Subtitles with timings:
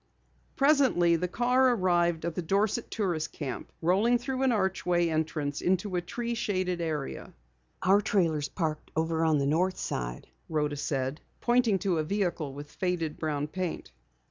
[0.55, 5.95] Presently, the car arrived at the Dorset Tourist Camp, rolling through an archway entrance into
[5.95, 7.35] a tree shaded area.
[7.83, 12.51] "Our trailer is parked over at the north side," Rhoda said, pointing to a vehicle
[12.51, 13.91] with faded brown paint.